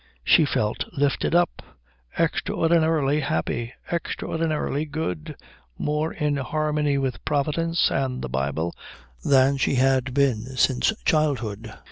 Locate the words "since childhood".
10.57-11.71